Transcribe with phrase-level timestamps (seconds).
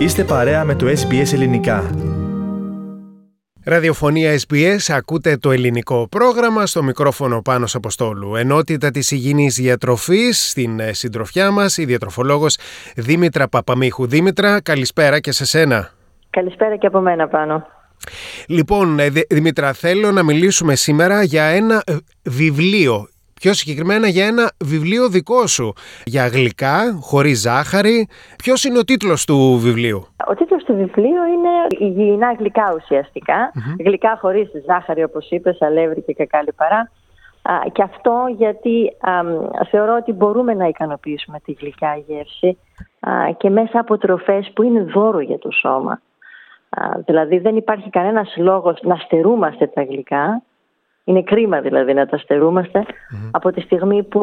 [0.00, 1.90] Είστε παρέα με το SBS Ελληνικά.
[3.64, 8.34] Ραδιοφωνία SBS, ακούτε το ελληνικό πρόγραμμα στο μικρόφωνο πάνω Αποστόλου.
[8.34, 12.58] Ενότητα της υγιεινής διατροφής στην ε, συντροφιά μας, η διατροφολόγος
[12.96, 14.06] Δήμητρα Παπαμίχου.
[14.06, 15.90] Δήμητρα, καλησπέρα και σε σένα.
[16.30, 17.66] Καλησπέρα και από μένα πάνω.
[18.46, 23.08] Λοιπόν, ε, Δήμητρα, θέλω να μιλήσουμε σήμερα για ένα ε, βιβλίο
[23.42, 25.72] Πιο συγκεκριμένα για ένα βιβλίο δικό σου.
[26.04, 28.08] Για γλυκά, χωρίς ζάχαρη.
[28.36, 33.52] Ποιος είναι ο τίτλος του βιβλίου; Ο τίτλος του βιβλίου είναι «Υγιεινά γλυκά ουσιαστικά».
[33.84, 36.90] Γλυκά χωρίς ζάχαρη όπως είπες, αλεύρι και κακάλη παρά.
[37.72, 38.92] Και αυτό γιατί
[39.70, 42.58] θεωρώ ότι μπορούμε να ικανοποιήσουμε τη γλυκά γεύση
[43.36, 46.00] και μέσα από τροφές που είναι δώρο για το σώμα.
[47.04, 50.42] δηλαδή δεν υπάρχει κανένας λόγος να στερούμαστε τα γλυκά
[51.04, 52.84] είναι κρίμα δηλαδή να τα στερούμαστε
[53.30, 54.20] από τη στιγμή που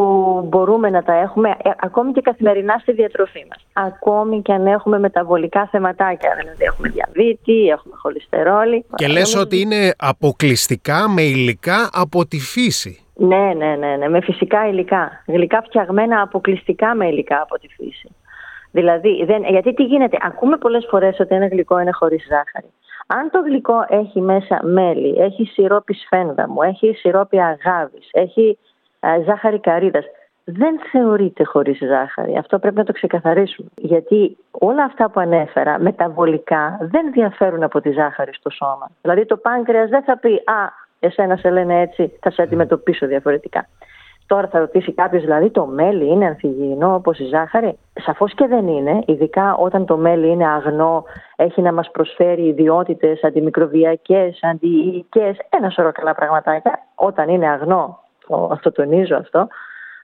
[0.49, 3.65] μπορούμε να τα έχουμε ε, ακόμη και καθημερινά στη διατροφή μας.
[3.73, 8.85] Ακόμη και αν έχουμε μεταβολικά θεματάκια, δηλαδή έχουμε διαβήτη, έχουμε χολυστερόλη.
[8.95, 13.01] Και λες ότι είναι αποκλειστικά με υλικά από τη φύση.
[13.15, 15.23] Ναι, ναι, ναι, ναι, με φυσικά υλικά.
[15.27, 18.09] Γλυκά φτιαγμένα αποκλειστικά με υλικά από τη φύση.
[18.71, 22.73] Δηλαδή, δεν, γιατί τι γίνεται, ακούμε πολλές φορές ότι ένα γλυκό είναι χωρίς ζάχαρη.
[23.07, 28.57] Αν το γλυκό έχει μέσα μέλι, έχει σιρόπι σφένδαμου, έχει σιρόπι αγάβης, έχει
[28.99, 30.05] α, ζάχαρη καρύδας,
[30.43, 32.37] δεν θεωρείται χωρίς ζάχαρη.
[32.37, 33.69] Αυτό πρέπει να το ξεκαθαρίσουμε.
[33.75, 38.91] Γιατί όλα αυτά που ανέφερα μεταβολικά δεν διαφέρουν από τη ζάχαρη στο σώμα.
[39.01, 43.67] Δηλαδή το πάγκρεας δεν θα πει «Α, εσένα σε λένε έτσι, θα σε αντιμετωπίσω διαφορετικά».
[44.27, 48.67] Τώρα θα ρωτήσει κάποιος, δηλαδή το μέλι είναι ανθυγιεινό όπως η ζάχαρη; Σαφώς και δεν
[48.67, 51.03] είναι, ειδικά όταν το μέλι είναι αγνό,
[51.35, 56.79] έχει να μας προσφέρει ιδιότητες αντιμικροβιακές, αντιϊκές, ένα σωρό καλά πραγματάκια.
[56.95, 57.99] Όταν είναι αγνό,
[58.49, 59.47] αυτό τονίζω αυτό,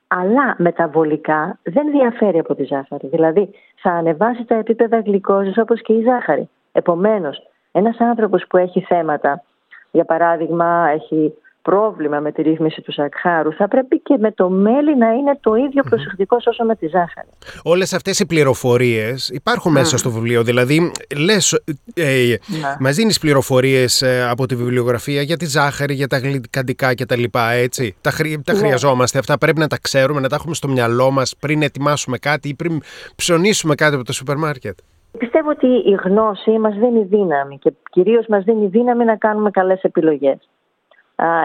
[0.07, 3.07] αλλά μεταβολικά δεν διαφέρει από τη ζάχαρη.
[3.07, 3.49] Δηλαδή
[3.81, 6.49] θα ανεβάσει τα επίπεδα γλυκόζης όπως και η ζάχαρη.
[6.71, 9.43] Επομένως, ένας άνθρωπος που έχει θέματα,
[9.91, 11.33] για παράδειγμα έχει
[11.63, 15.55] πρόβλημα με τη ρύθμιση του σακχάρου, θα πρέπει και με το μέλι να είναι το
[15.55, 17.27] ίδιο προσεκτικός όσο με τη ζάχαρη.
[17.63, 20.43] Όλες αυτές οι πληροφορίες υπάρχουν μέσα στο βιβλίο.
[20.43, 20.91] Δηλαδή,
[21.25, 21.63] λες,
[21.93, 22.75] ε, ναι.
[22.79, 27.23] μας δίνεις πληροφορίες ε, από τη βιβλιογραφία για τη ζάχαρη, για τα γλυκαντικά κτλ.
[27.53, 28.59] Έτσι; Τα, χρει, τα ναι.
[28.59, 29.37] χρειαζόμαστε αυτά.
[29.37, 32.81] Πρέπει να τα ξέρουμε, να τα έχουμε στο μυαλό μας πριν ετοιμάσουμε κάτι ή πριν
[33.15, 34.77] ψωνίσουμε κάτι από το σούπερ μάρκετ;
[35.17, 39.81] Πιστεύω ότι η γνώση μας δίνει δύναμη και κυρίως μας δίνει δύναμη να κάνουμε καλές
[39.81, 40.37] επιλογές.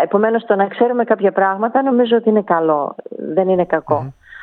[0.03, 3.67] Επομένως το να ξέρουμε κάποια πράγματα νομίζω ότι είναι καλό, δεν είναι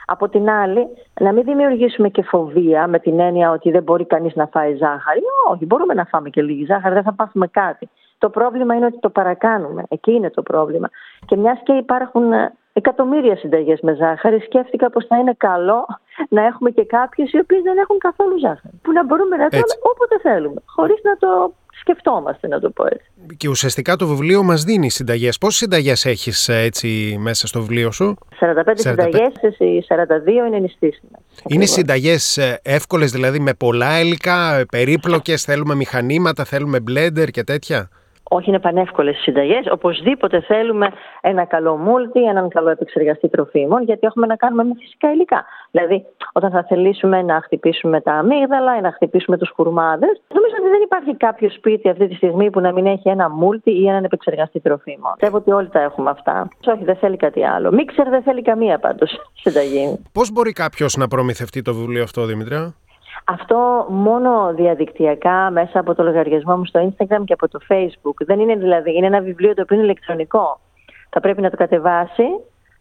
[0.06, 0.88] Από την άλλη,
[1.20, 5.22] να μην δημιουργήσουμε και φοβία με την έννοια ότι δεν μπορεί κανείς να φάει ζάχαρη.
[5.52, 7.90] Όχι, μπορούμε να φάμε και λίγη ζάχαρη, δεν θα πάθουμε κάτι.
[8.18, 9.84] Το πρόβλημα είναι ότι το παρακάνουμε.
[9.88, 10.90] Εκεί είναι το πρόβλημα.
[11.26, 15.86] Και μιας και υπάρχουν ε, εκατομμύρια συνταγές με ζάχαρη, σκέφτηκα πως θα είναι καλό
[16.30, 18.76] να έχουμε και κάποιες οι οποίες δεν έχουν καθόλου ζάχαρη.
[18.82, 23.10] Που να μπορούμε να κάνουμε όποτε θέλουμε, χωρίς να το σκεφτόμαστε, να το πω έτσι.
[23.38, 25.38] Και ουσιαστικά το βιβλίο μας δίνει συνταγές.
[25.38, 28.74] Πόσες συνταγές έχεις ε, έτσι μέσα στο βιβλίο σου; 45, 45.
[28.76, 31.20] συνταγές, οι 42 είναι νηστίσιμες.
[31.48, 37.90] Είναι συνταγές ε, εύκολες, δηλαδή με πολλά υλικά, περίπλοκες, θέλουμε μηχανήματα, θέλουμε blender και τέτοια;
[38.30, 39.66] Όχι είναι πανεύκολες οι συνταγές.
[39.72, 40.88] Οπωσδήποτε θέλουμε
[41.22, 45.46] ένα καλό μούλτι, έναν καλό επεξεργαστή τροφίμων, γιατί έχουμε να κάνουμε με φυσικά υλικά.
[45.72, 50.70] Δηλαδή, όταν θα θελήσουμε να χτυπήσουμε τα αμύγδαλα ή να χτυπήσουμε τους χουρμάδες, νομίζω ότι
[50.70, 54.04] δεν υπάρχει κάποιο σπίτι αυτή τη στιγμή που να μην έχει ένα μούλτι ή έναν
[54.04, 55.12] επεξεργαστή τροφίμων.
[55.14, 56.48] Πιστεύω ότι όλοι τα έχουμε αυτά.
[56.66, 57.72] Όχι, δεν θέλει κάτι άλλο.
[57.72, 60.00] Μίξερ δεν θέλει καμία πάντως συνταγή.
[60.12, 62.74] Πώς μπορεί κάποιος να προμηθευτεί το βιβλίο αυτό, Δημητρία;
[63.28, 68.18] Αυτό μόνο διαδικτυακά μέσα από το λογαριασμό μου στο Instagram και από το Facebook.
[68.18, 70.60] Δεν είναι δηλαδή, είναι ένα βιβλίο το οποίο είναι ηλεκτρονικό.
[71.10, 72.24] Θα πρέπει να το κατεβάσει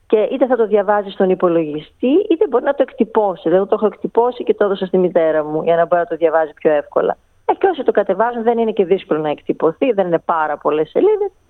[0.07, 3.49] και είτε θα το διαβάζει στον υπολογιστή, είτε μπορεί να το εκτυπώσει.
[3.49, 6.17] Δηλαδή, το έχω εκτυπώσει και το έδωσα στη μητέρα μου για να μπορεί να το
[6.17, 7.17] διαβάζει πιο εύκολα.
[7.45, 10.93] Ε, και όσοι το κατεβάζουν δεν είναι και δύσκολο να εκτυπωθεί, δεν είναι πάρα πολλές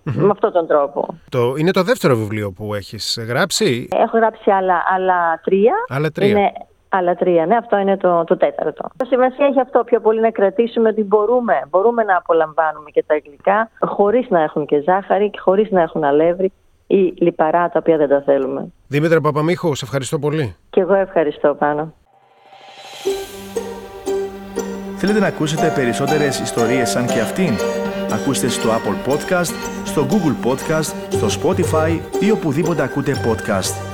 [0.03, 1.07] Με αυτόν τον τρόπο.
[1.29, 5.75] Το, είναι το δεύτερο βιβλίο που έχεις γράψει; Έχω γράψει άλλα, άλλα τρία.
[5.89, 6.29] Άλλα τρία.
[6.29, 6.53] Είναι
[6.97, 8.89] Άλλα τρία, ναι, αυτό είναι το, το τέταρτο.
[9.07, 13.71] Σημασία έχει αυτό πιο πολύ να κρατήσουμε ότι μπορούμε, μπορούμε να απολαμβάνουμε και τα γλυκά
[13.81, 16.53] χωρίς να έχουν και ζάχαρη και χωρίς να έχουν αλεύρι
[16.87, 18.73] ή λιπαρά τα οποία δεν τα θέλουμε.
[18.89, 20.57] Δήμητρα Παπαμίχου, σε ευχαριστώ πολύ.
[20.71, 21.93] Και εγώ ευχαριστώ πάνω.
[24.97, 27.55] Θέλετε να ακούσετε περισσότερες ιστορίες σαν και αυτήν;
[28.13, 29.55] Ακούστε στο Apple Podcast,
[29.85, 33.94] στο Google Podcast, στο Spotify ή οπουδήποτε ακούτε podcast.